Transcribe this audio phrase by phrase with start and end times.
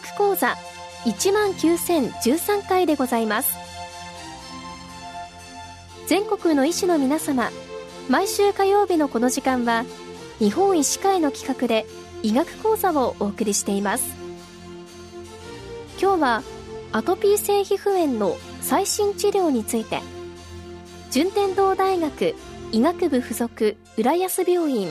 [0.00, 0.56] 学講座
[1.04, 3.58] 19,013回でございます。
[6.06, 7.50] 全国の医師の皆様
[8.08, 9.84] 毎週火曜日のこの時間は
[10.40, 11.86] 日本医師会の企画で
[12.22, 14.12] 医学講座をお送りしています。
[16.00, 16.42] 今日は
[16.92, 20.00] アトピー性皮膚炎の最新治療について
[21.10, 22.34] 順天堂大学
[22.72, 24.88] 医学部附属浦安病院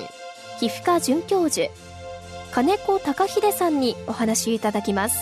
[0.60, 1.70] 皮膚科准教授
[2.52, 5.20] 金子隆秀さんにお話いただきます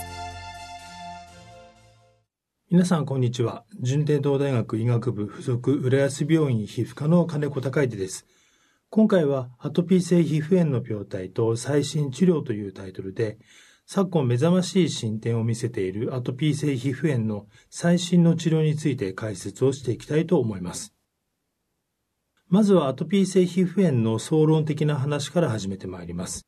[2.72, 8.26] 皆さんこんにちは順天堂大学医学部附属浦安病院皮膚科の金子隆秀です
[8.90, 13.38] 今回はアトピー性皮膚炎の病態と最新治療というタイトルで
[13.89, 20.94] 昨今目覚ましい進展を見せているアトピー性皮膚炎の最新の治療について解説をしていきたいと思います。
[22.50, 26.45] まずはアトピー性皮膚炎の総論的な話から始めてまいります。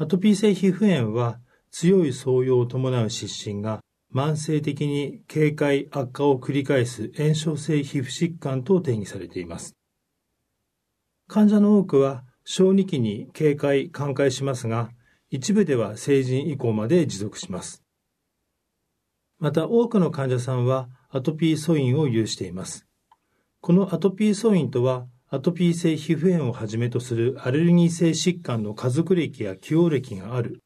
[0.00, 1.40] アトピー性皮膚炎は
[1.72, 3.80] 強い創用を伴う湿疹が
[4.14, 9.74] 慢性的に警戒悪化を繰り返す炎症性皮膚疾患と定義されています。
[11.26, 14.90] 患者の多くは小児期に警戒、寛解しますが、
[15.30, 17.82] 一部では成人以降まで持続します。
[19.40, 22.86] また多くの患者さんはアトピー素因を有しています。
[23.60, 30.62] このアトピー素因とは、アトピー性皮膚炎をはじめとするアレルギー性疾患の家族歴や起用歴がある、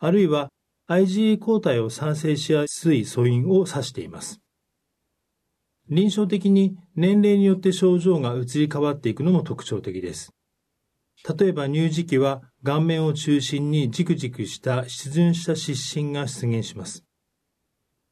[0.00, 0.48] あるいは
[0.88, 4.40] IgE 抗体を産生しやすい素因を指しています。
[5.88, 10.32] 臨床的に年齢によって症状が移り変わっていくのも特徴的です。
[11.38, 17.04] 例えば乳児期は顔面を中心にじくじくした湿潤した湿疹が出現します。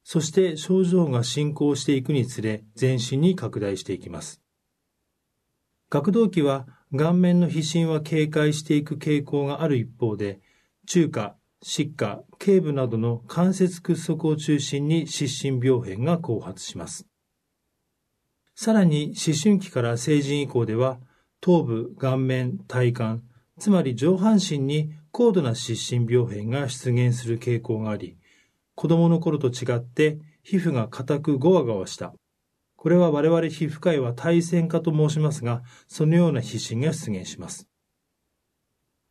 [0.04, 4.40] そして症状が進行していくにつれ全身に拡大していきます。
[5.90, 10.40] 学童期は顔面の皮疹は警戒していく傾向がある一方で、
[10.86, 17.06] 中華、疾患、頸部などの関節屈足を中心に湿疹病変が後発します。
[18.54, 20.98] さらに思春期から成人以降では、
[21.40, 23.22] 頭部、顔面、体幹、
[23.58, 28.18] つまり上半身に高度な湿疹病変が出現する傾向があり、
[28.74, 32.12] 子供の頃と違って皮膚が硬くゴワゴワした。
[32.78, 37.68] これは我々皮膚科医は対線化と申しますが、そのような皮疹が出現します。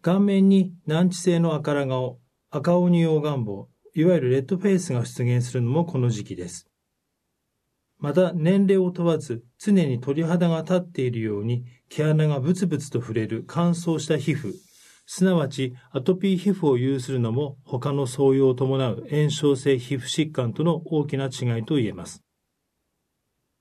[0.01, 2.17] 顔面に難治性の赤ら顔、
[2.50, 6.69] 赤鬼用願望、いわゆるレッドフェイスが出現するのもこの時期です。
[8.00, 14.53] また年齢を問わず常に鳥肌が立っているように毛穴がブツブツと触れる乾燥した皮膚、
[15.06, 22.23] すなわちアトピー皮膚を有するのも他の創用を伴う炎症性皮膚疾患との大きな違いと言えます。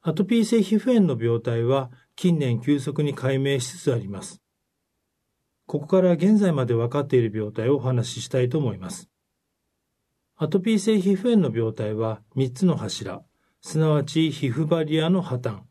[0.09, 4.41] アトピー性皮膚炎の病態は近年急速に解明しつつあります。
[5.67, 9.11] ここから現在まで分かっている病態をお話ししたいと思います。
[10.37, 13.25] アトピー性皮膚炎の病態は3つの柱、
[13.61, 15.63] すなわち皮膚バリアの破綻、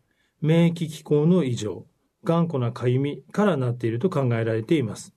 [0.41, 1.85] 免疫機構の異常、
[2.25, 5.15] 頑固なかゆみからなっていると考えられています。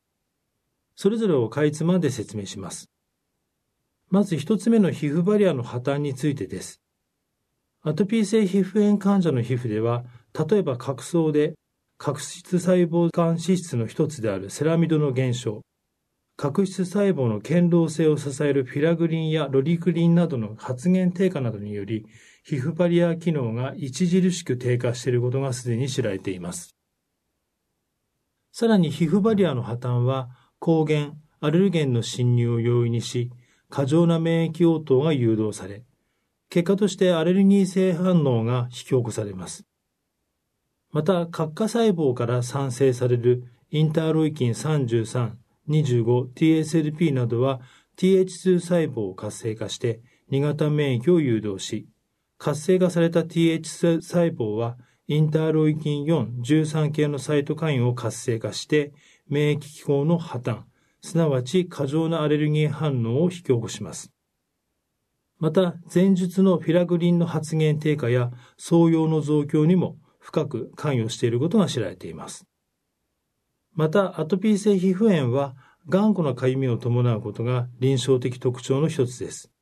[0.94, 2.88] それぞれをかいつまんで説明します。
[4.10, 6.80] まず一つ目の皮膚バリアの破綻についてです。
[7.82, 10.04] アトピー性皮膚炎患者の皮膚では、
[10.48, 11.54] 例えば角層で
[11.96, 15.62] 角質細胞間脂質の一つであるセラミドの減少、
[16.36, 22.06] 角質細胞の堅牢性を支えるフィラグリンやロリクリンなどの発現低下などにより、
[22.44, 26.76] 皮膚バリア機能が著しく低下していることがすでに知られています。
[28.52, 30.28] さらに皮膚バリアの破綻は、
[30.60, 33.30] 抗原、アレルゲンの侵入を容易にし、
[33.68, 35.84] 過剰な免疫応答が誘導され、
[36.50, 39.64] 結果としてアレルギー性反応が引き起こされます。
[40.90, 45.32] また、核化細胞から産生されるインターロイキン33、
[45.68, 47.60] 25、TSLP などは
[47.98, 50.00] TH2 細胞を活性化して
[50.30, 51.86] 2型免疫を誘導し、
[52.38, 58.92] 活性化された TH2 細胞はインターロイキン4、13系のサイトカインを活性化して
[59.28, 60.62] 免疫機構の破綻、
[61.02, 64.12] すなわち過剰なアレルギー反応を引き起こします。
[65.38, 72.46] また、前述のフィラグリンの発現低下や創用の増強にも深く関与していることが知られています。
[73.72, 75.54] また、アトピー性皮膚炎は
[75.88, 79.52] 頑固なかゆみを伴うことが臨床的特徴の一つです。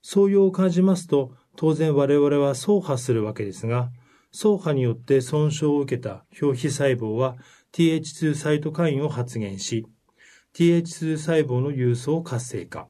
[0.00, 3.90] 創用を感じますと、当然我々は走破するわけですが、
[4.32, 7.36] 走破によって損傷を受けた表皮細胞は
[7.72, 9.86] TH2 サイトカインを発現し、
[10.54, 12.88] TH2 細胞の郵送を活性化。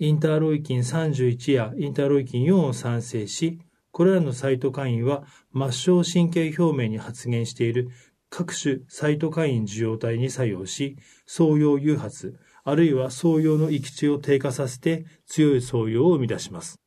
[0.00, 3.60] インターロイキン31やインターロイキン4を産生し、
[3.90, 7.90] これらのサイトカインは末梢神経表面に発現している
[8.30, 16.78] 各種サイトカイン受容体に作用し、創用誘発、あるいは創葉の域値を低下させて強い創葉を生み出します。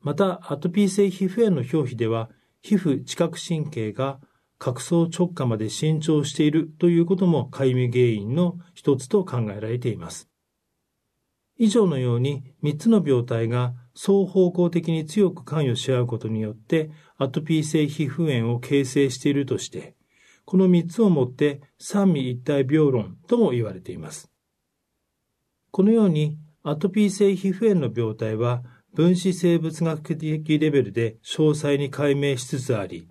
[0.00, 2.30] また、アトピー性皮膚炎の表皮では、
[2.62, 4.20] 皮膚知覚神経が
[4.58, 10.29] 角層直下まで伸長しているということもかゆみ原因の一つと考えられています。
[11.62, 19.94] 以上のように3つの病態が双方向的に強く関与し合うことによってアトピー性皮膚炎を形成しているとして、
[20.46, 24.30] この3つをもって三位一体病論とも言われています。
[25.70, 28.62] このようにアトピー性皮膚炎の病態は
[28.94, 33.06] 分子生物学的レベルで詳細に解明しつつあり、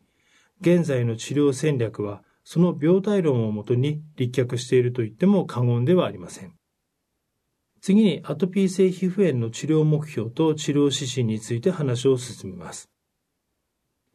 [0.60, 6.59] 現在の治療戦略はその病態論をもとに立脚していると言っても過言ではありません。
[7.82, 12.90] 次にアトピー性皮膚炎の治療目標と治療指針について話を進めます。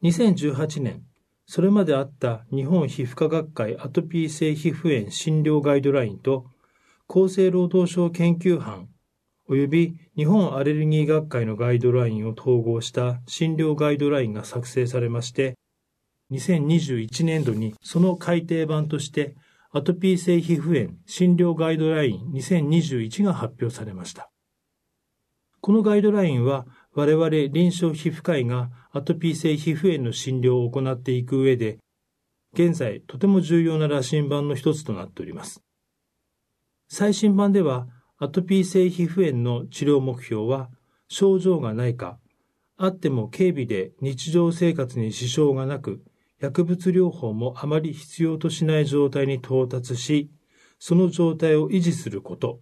[0.03, 1.03] 2018年、
[1.47, 6.45] それまであった日本皮膚科学会アトピー性皮膚炎診療ガイドラインと
[7.07, 8.89] 厚生労働省研究班
[9.47, 15.55] 及び日本アレルギー学会のガイドラインを統合した診療ガイドラインが作成されまして、
[16.31, 19.35] 2021年度にその改訂版として
[19.77, 24.31] アトピー性皮膚炎診療ガイドライン2021が発表されました。
[25.59, 31.79] このガイドラインは我々臨床皮膚科医がアトピー性皮膚炎の診療を行っていく上で、
[32.53, 35.61] 現在とても重要な羅針盤の一つとなっております。
[36.87, 40.69] 最新版ではアトピー性皮膚炎の治療目標は
[41.09, 42.17] 症状がないか、
[42.77, 46.01] あっても軽微で日常生活に支障がなく、
[46.39, 50.31] 薬物療法もあまり必要としない状態に到達し、
[50.79, 52.59] その状態を維持すること。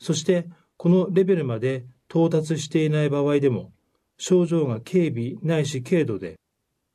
[0.00, 3.72] そして、このレベルまで到達していない場合でも、
[4.18, 6.38] 症状が軽微ないし軽度で、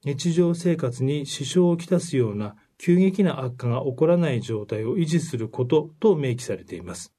[0.04, 7.14] 日常生活に支障をきたすような急激な悪化が起こらない状態を維持することと明記されています。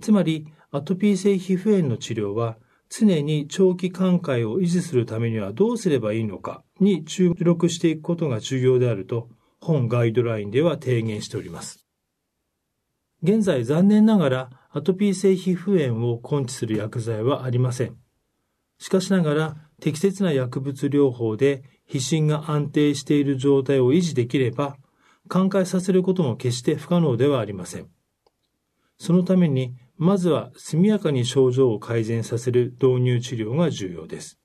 [0.00, 2.56] つまり、アトピー性皮膚炎の治療は、
[2.94, 9.30] 常に長期寛解を維持するためにはどうすればいいのかに注力していくことが重要であると、
[9.62, 11.86] 本ガイドラインでは提言しております。
[13.22, 17.96] 現在残念ながらアトピー性皮膚炎を根治する薬剤はありません。
[18.78, 24.76] しかしながら適切な薬物療法で皮疹が安定している状態を維持できれば、
[25.28, 27.88] 寛解させることも決して不可能ではありません。
[28.98, 34.40] そのためにまずは速やかに症状を改善させる導入治療が重要です。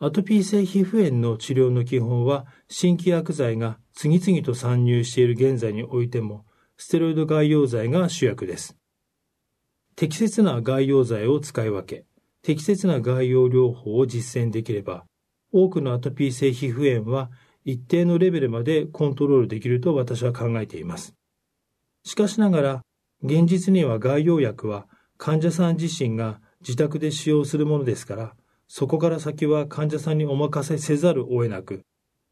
[0.00, 6.44] アトピー性皮膚炎の治療の基本は新規薬剤が次々と参入している現在においても
[6.76, 8.76] ステロイド外用剤が主役です。
[9.96, 12.04] 適切な外用剤を使い分け、
[12.42, 15.06] 適切な外用療法を実践できれば、
[15.54, 17.30] 多くのアトピー性皮膚炎は
[17.64, 21.14] 一定のレベルまでコントロールできると私は考えています。
[22.04, 22.82] しかしながら、
[23.22, 24.86] 現実には外用薬は
[25.16, 28.34] 患者さん自身が自宅で使用するものですから、
[28.68, 31.84] そこから先は患者さんにお任せせざるを得なく、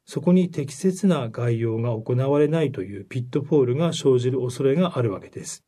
[0.05, 5.65] そこに適切な概要が行われないというピットフォールが生じる恐れがあるわけです。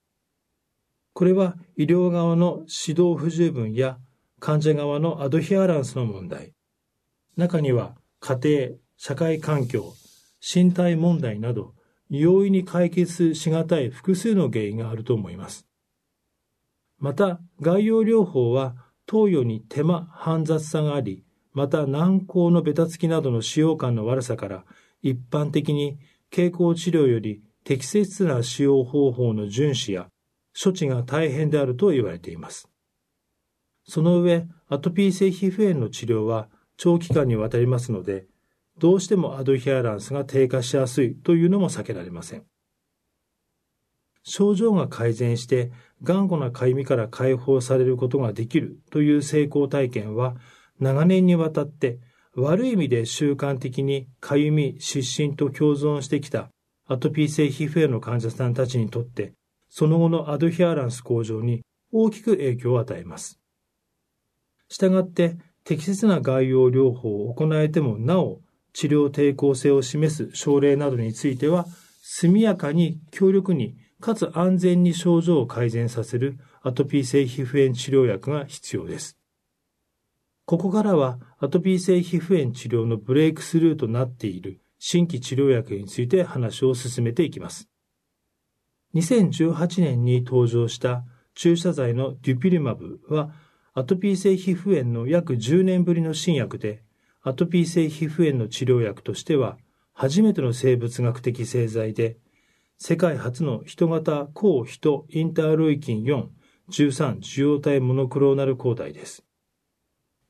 [1.12, 3.98] これは医療側の指導不十分や
[4.38, 6.52] 患者側のアドヒアランスの問題、
[7.36, 9.94] 中には家庭、社会環境、
[10.40, 11.74] 身体問題など
[12.10, 15.66] 容易に解決しがたい複数の原因があると思います。
[16.98, 24.64] また、外用療法は投与に手間、煩雑さがあり、また軟膏のベタつきなどの使用感の悪さから、
[25.02, 25.98] 一般的に
[26.30, 30.08] 経口治療より適切な使用方法の遵守や
[30.60, 32.68] 処置が大変であると言われています。
[33.84, 38.26] その上、アトピー性皮膚炎の治療は長期間にわたりますので、
[38.78, 42.44] どうしてもアドヒアランスが低下しやすいというのも避けられません。
[44.22, 50.36] 症状が改善して頑固なかゆみから解放されることができるという成功体験は
[50.78, 51.98] 長年にわたって
[52.34, 56.50] 悪い意味で習慣的にかゆみ、湿疹と共存してきた
[56.86, 59.32] アトピー性皮膚炎の患者さんたちにとって
[59.68, 63.40] その後のアドヒアランス向上に大きく影響を与えます。
[64.68, 68.40] したがって適切な外用療法を行えてもなお
[68.78, 71.66] 治療抵抗性を示す症例などについては、
[72.00, 79.18] 速やかに強力にかつ安全に症状を改善させるアトピー性皮膚炎治療薬が必要です。
[80.44, 87.68] ここからはアトピー性皮膚炎治療のブレイクスルーとなっている新規治療薬について話を進めていきます。
[88.94, 91.02] 2018年に登場した
[91.34, 93.32] 注射剤のデュピリマブは
[93.74, 96.84] アトピー性皮膚炎の約10年ぶりの新薬で
[97.22, 99.58] アトピー性皮膚炎の治療薬としては
[99.92, 102.16] 初めての生物学的製剤で
[102.80, 106.28] 世界初の人型抗ヒトインターロイキン4、
[106.70, 109.24] 13受容体モノクローナル抗体です。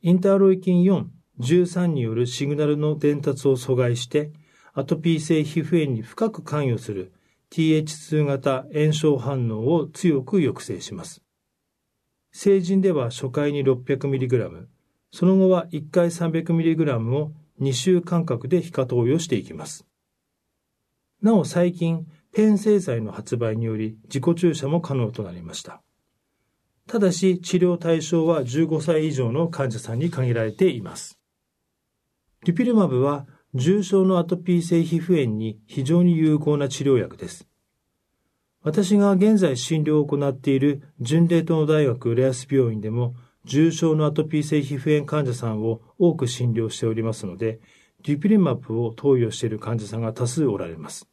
[0.00, 1.04] インターロイキン4、
[1.40, 4.33] 13によるシグナルの伝達を阻害して、
[4.73, 7.12] アトピー性皮膚炎に深く関与する
[7.50, 11.23] TH2 型炎症反応を強く抑制します。
[12.33, 14.66] 成人では初回に 600mg、
[15.11, 19.87] その後は1回 300mg を2週間隔で皮下投与していきます。
[21.23, 25.83] なお最近、ペン製剤の発売により自己注射も可能となりました。
[26.87, 31.19] ただし治療対象は15歳以上の患者さんに限られています。
[32.45, 37.47] デュピルマブは重症のアトピー性皮膚炎に非常に有効な治療薬です。
[38.62, 43.15] 私が現在診療を行っている純レートの大学浦安病院でも
[43.49, 47.61] 重症のアトピー性皮膚炎患者さんを多く診療しておりますので、
[48.05, 51.09] デュピリマップを投与している患者さんが多数おられます。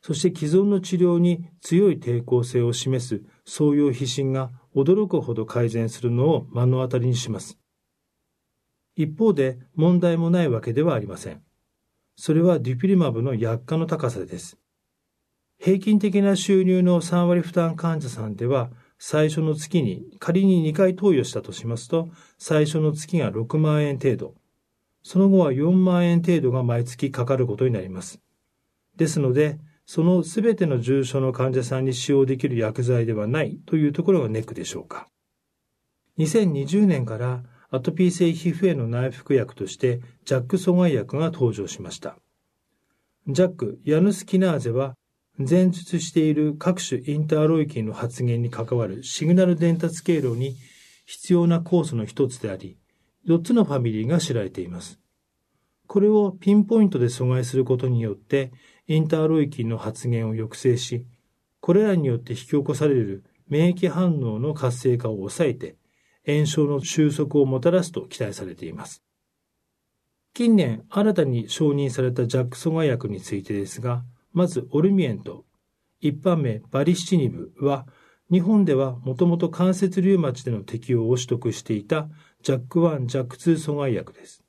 [0.00, 7.58] そして既存の治療に強い抵抗性を示す創用皮疹が驚くほど改善するのを目の当たりにします。
[8.96, 11.42] 一方で問題もないわけではありません。
[12.16, 14.58] それはデュピリマブの薬価の高さです。
[15.58, 18.70] 平均的な収入の3割負担患者さんでは、
[19.04, 24.36] 最初の月に仮に2回投与したとしますと、最初の月が6万円程度、
[25.02, 28.20] その後は4万円程度が毎月かかることになります。
[28.96, 35.08] ですので、そのすべての重症の患者さんに使用できる薬剤ではないというところがネックでしょうか。
[36.18, 42.16] 2020年からアトピー性皮膚炎の内服薬としてジャック阻害薬が登場しました。
[43.26, 44.94] ジャック、ヤヌスキナーゼは
[45.38, 50.56] 前述している各種インターロイキンの発現に関わるシグナル伝達経路に
[51.06, 52.76] 必要な酵素の一つであり、
[53.26, 55.00] 4つのファミリーが知られています。
[55.86, 58.52] これをピンポイントで阻害することによって、
[58.86, 61.06] インターロイキンの発現を抑制し、
[61.60, 65.76] これらによって引き起こされる免疫反応の活性化を抑えて、
[66.26, 69.02] 炎症の収束をもたらすと期待されています。
[70.34, 75.44] 近年新たに承認されたジャック阻害薬についてですが、まずオルミエント、
[76.00, 77.86] 一般名バリシチニブは、
[78.30, 82.08] 日本ではもともと関節リウマチでの適用を取得していた
[82.42, 84.42] ジャック1、ジャック2阻害薬です。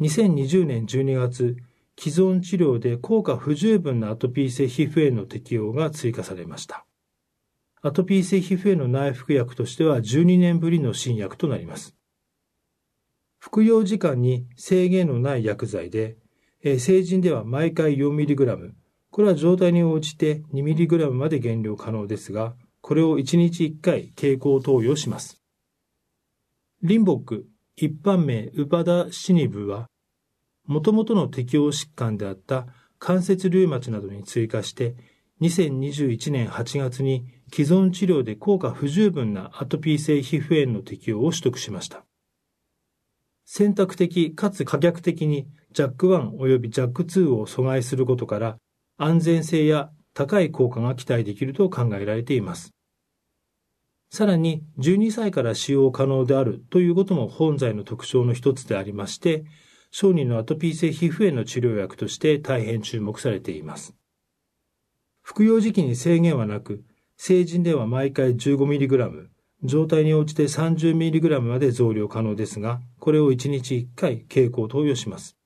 [0.00, 1.56] 2020年12月、
[1.98, 6.86] 既存治療で効果不十分なアトピー性皮膚炎の適用が追加されました。
[7.82, 11.94] アトピー性皮膚炎の内服薬としては12年ぶりの新薬となります。
[13.38, 16.16] 服用時間に制限のない薬剤で、
[16.66, 18.72] え成人では毎回 4mg、
[19.10, 25.42] これは状態に応じて 2mg まで減量可能ですが、これを1日1回経口投与します。
[26.82, 29.90] リンボック、一般名ウパダシニブは、
[30.64, 32.66] もともとの適応疾患であった
[32.98, 34.96] 関節リウマチなどに追加して、
[35.42, 42.06] 2021年8月に既存治療で効果不十分なアトピー性皮膚炎の適用を取得しました。
[43.44, 48.56] 選択的かつ可逆的に JAK1 及び JAK2 を阻害することから
[48.96, 52.70] 安全性や高い効果が期待できると考えられています。
[54.10, 59.44] さらに12歳から使用可能であるということも本剤の特徴の一つでありまして、
[59.90, 63.96] 小児のアトピー性皮膚炎の治療薬として大変注目されています。
[65.20, 66.84] 服用時期に制限はなく、
[67.16, 69.26] 成人では毎回 15mg、
[69.64, 75.36] 状態に応じて 30mg まで増量可能ですが、これを1日1回経口投与します。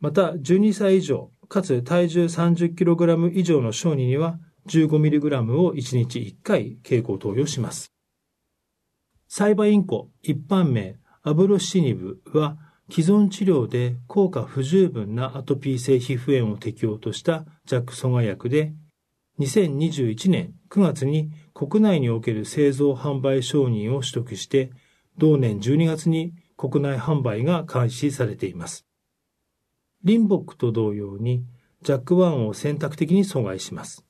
[0.00, 4.38] また、12歳以上、かつ体重 30kg 以上の小児には
[4.68, 7.92] 15mg を1日1回経口投与します。
[9.26, 12.56] サイバインコ一般名アブロシニブは
[12.90, 18.72] 既存治療で効果不十分なアトピー性皮膚炎を適用としたジャック阻害薬で
[19.38, 24.70] 2021年9月に国内における製造販売承認を取得して、
[25.18, 28.86] 同年12月に国内販売が開始されています。
[30.02, 31.44] リンボックと同様に、
[31.82, 34.06] ジャック1を選択的に阻害します。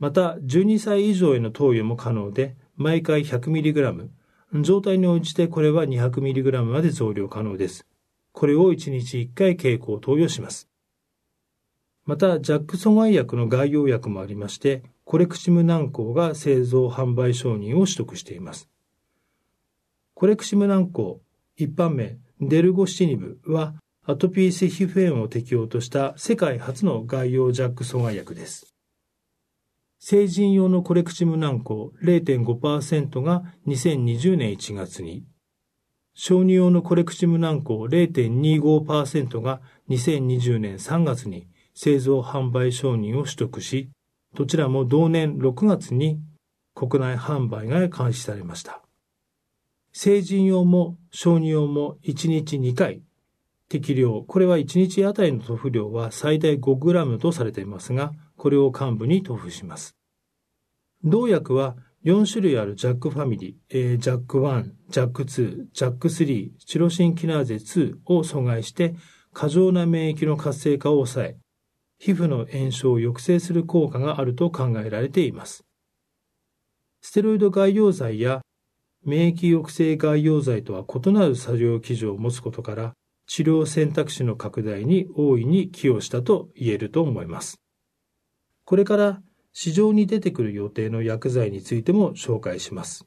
[0.00, 4.08] また、12歳以上への投与も可能で、毎回 100mg、
[4.62, 7.86] 状態に応じてこれは 200mg まで増量可能です。
[8.32, 10.68] これを1日1回経口投与します。
[12.06, 18.68] また、ジャック阻害薬の概要薬もありまして、コレクシム軟膏が製造販売承認を取得しています。
[20.14, 21.18] コレクシム軟膏、
[21.56, 28.74] 一般名、デルゴシニブは、アトピー性皮膚炎を適用とした世界初の概要ジャック阻害薬です。
[30.00, 35.24] 成人用のコレクシム軟膏0.5%が2020年1月に、
[36.14, 43.88] 小児用のコレクシム軟膏0.25%が2020年3月に製造販売承認を取得し、
[44.36, 46.20] どちらも同年6月に
[46.74, 48.82] 国内販売が開始されました。
[49.92, 53.00] 成人用も小児用も1日2回、
[53.70, 59.96] 適量、これは1日あたりの塗布量は最大 5g とされていますが、これを幹部に塗布します。
[61.02, 68.94] 同薬は4種類あるジャックファミリー、えー、ジャック1、ジャック2、ジャック3、チロシンキナーゼ2を阻害して、
[69.32, 71.36] 過剰な免疫の活性化を抑え、
[71.98, 75.64] 皮膚の炎症を抑制する効果があると考えられています。
[77.00, 78.42] ステロイド外用剤や
[79.04, 82.92] 免疫抑制外用剤とは異なる作用基準を持つことから、
[83.28, 87.60] 治療選択肢の拡大に大いに寄与したと言えると思います。
[88.64, 89.22] これから
[89.52, 93.06] 市場に出てくる予定の薬剤についても紹介します。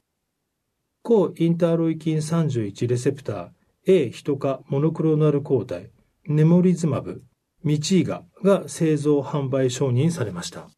[1.02, 3.50] 抗インターロイキン31レセプター
[3.86, 5.92] A ヒト化モノクロナル抗体
[6.26, 7.24] ネモリズマブ
[7.64, 10.70] ミチーガが製造販売承認されました。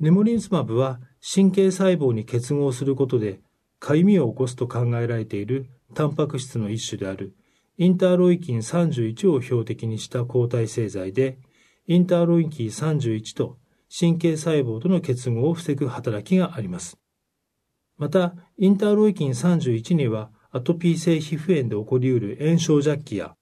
[0.00, 1.00] ネモリズマブは
[1.34, 3.40] 神経細胞に結合することで
[3.78, 7.34] かゆみを起こすと考えられているタンパク質の一種である
[7.78, 11.38] インターロイキン31を標的にした抗体製剤で、
[11.86, 13.58] インターロイキン31と
[13.96, 16.96] 神経細胞との結合を防ぐ働きがあります。
[17.98, 23.36] また、インターロイキン31にはアトピー性皮膚炎で起こり得る炎症弱気や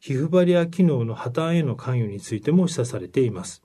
[0.00, 3.62] 皮膚バリア機能の破綻への関与についても示唆されています。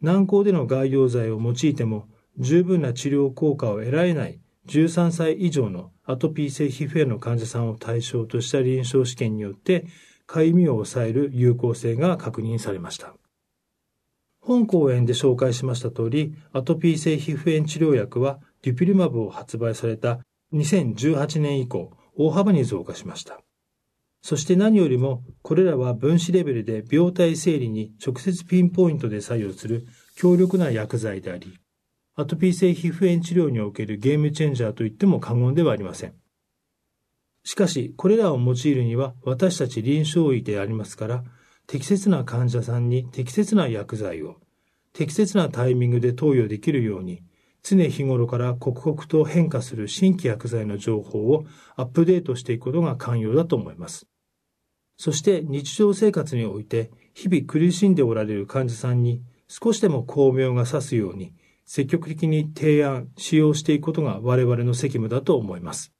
[0.00, 9.86] 軟膏での外用剤を用いても十分な治療効果を得られない13歳以上のアトピー性皮膚炎の患者さんを対象とした臨床試験によって、
[10.26, 13.14] かゆみを抑える有効性が確認されました。
[14.40, 20.20] 本講演で紹介しました通り、アトピー性皮膚炎治療薬はデュピルマブを発売された
[20.52, 23.40] 2018年以降、大幅に増加しました。
[24.20, 31.58] そして何よりも、これらは分子レベルで病態整理に直接ピンポイントで作用する強力な薬剤であり、
[32.16, 36.14] アトピー性皮膚炎治療におけるゲームチェンジャーと言っても過言ではありません。
[37.44, 41.24] しかし、これらを用いるには私たち臨床医でありますから、
[41.66, 44.36] 適切な患者さんに適切な薬剤を
[44.92, 47.22] 適切なタイミングで投与できるように、
[47.62, 51.44] 常日頃から刻々と変化する新規薬剤の情報を
[51.76, 54.06] アップデートしていくことが肝要だと思います。
[54.96, 61.32] そして日常生活において日々苦しんでおられる患者さんに少しでも巧妙が指すように
[61.64, 65.92] 積極的に提案、使用していくことが我々の責務だと思います。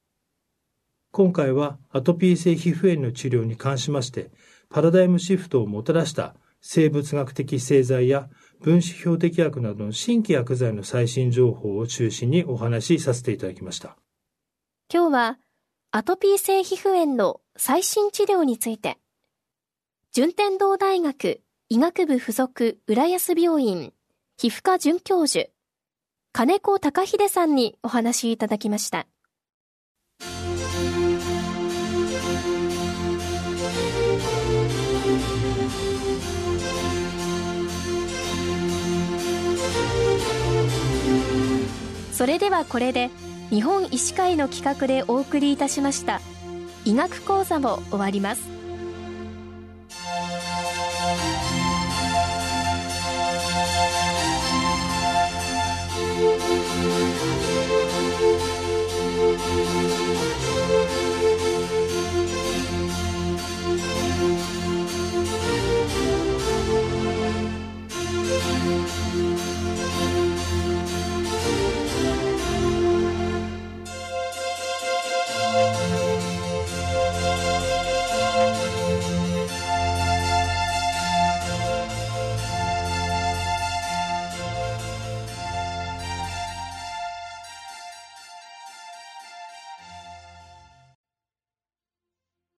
[1.11, 4.31] 今回はアトピー性皮膚炎の治療に関しまして、
[4.69, 8.29] パラダイムシフトをもたらした生物学的製剤や
[8.61, 13.95] 分子標的薬などの新規薬剤の最新情報を中心にお話しさせていただきました。
[14.93, 15.39] 今日は
[15.91, 18.97] アトピー性皮膚炎の最新治療について、
[20.11, 23.93] 順天堂大学医学部附属浦安病院
[24.37, 25.49] 皮膚科准教授
[26.31, 29.08] 金子隆秀さんにお話いただきました。
[42.19, 43.11] それではこれで
[43.49, 46.19] 日本医師会の企画でお送りいたしました。
[46.83, 48.58] 医学講座も終わります。